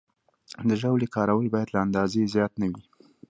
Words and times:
د 0.67 0.71
ژاولې 0.81 1.07
کارول 1.15 1.47
باید 1.53 1.69
له 1.73 1.79
اندازې 1.85 2.31
زیات 2.33 2.53
نه 2.61 2.67
وي. 2.71 2.83